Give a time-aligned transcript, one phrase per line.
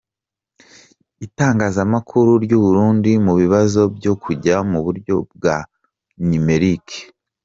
[1.25, 5.57] Itangazamakuru ry’u Burundi mu bibazo byo kujya mu buryo bwa
[6.27, 6.97] numérique